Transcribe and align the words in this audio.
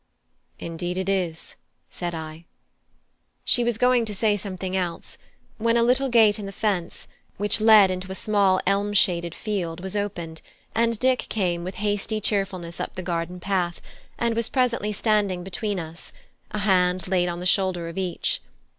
"Indeed 0.57 0.97
it 0.97 1.07
is," 1.09 1.57
said 1.91 2.15
I. 2.15 2.45
She 3.45 3.63
was 3.63 3.77
going 3.77 4.03
to 4.05 4.15
say 4.15 4.35
something 4.35 4.75
else, 4.75 5.19
when 5.59 5.77
a 5.77 5.83
little 5.83 6.09
gate 6.09 6.39
in 6.39 6.47
the 6.47 6.51
fence, 6.51 7.07
which 7.37 7.61
led 7.61 7.91
into 7.91 8.11
a 8.11 8.15
small 8.15 8.59
elm 8.65 8.93
shaded 8.93 9.35
field, 9.35 9.79
was 9.79 9.95
opened, 9.95 10.41
and 10.73 10.97
Dick 10.97 11.27
came 11.29 11.63
with 11.63 11.75
hasty 11.85 12.19
cheerfulness 12.19 12.79
up 12.79 12.95
the 12.95 13.03
garden 13.03 13.39
path, 13.39 13.79
and 14.17 14.35
was 14.35 14.49
presently 14.49 14.91
standing 14.91 15.43
between 15.43 15.79
us, 15.79 16.13
a 16.49 16.57
hand 16.57 17.07
laid 17.07 17.29
on 17.29 17.39
the 17.39 17.45
shoulder 17.45 17.87
of 17.87 17.95
each. 17.95 18.41